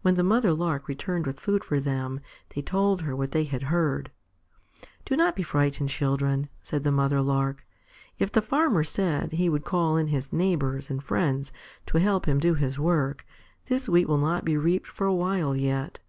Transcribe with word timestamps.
When 0.00 0.16
the 0.16 0.24
Mother 0.24 0.52
Lark 0.52 0.88
returned 0.88 1.24
with 1.24 1.38
food 1.38 1.62
for 1.62 1.78
them, 1.78 2.18
they 2.48 2.62
told 2.62 3.02
her 3.02 3.14
what 3.14 3.30
they 3.30 3.44
had 3.44 3.62
heard. 3.70 4.10
"Do 5.04 5.16
not 5.16 5.36
be 5.36 5.44
frightened, 5.44 5.88
children," 5.88 6.48
said 6.64 6.82
the 6.82 6.90
Mother 6.90 7.22
Lark. 7.22 7.64
"If 8.18 8.32
the 8.32 8.42
Farmer 8.42 8.82
said 8.82 9.30
he 9.34 9.48
would 9.48 9.62
call 9.64 9.96
in 9.96 10.08
his 10.08 10.32
neighbors 10.32 10.90
and 10.90 11.00
friends 11.00 11.52
to 11.86 12.00
help 12.00 12.26
him 12.26 12.40
do 12.40 12.54
his 12.54 12.76
work, 12.76 13.24
this 13.66 13.88
wheat 13.88 14.08
will 14.08 14.18
not 14.18 14.44
be 14.44 14.56
reaped 14.56 14.88
for 14.88 15.06
a 15.06 15.14
while 15.14 15.54
yet." 15.54 16.00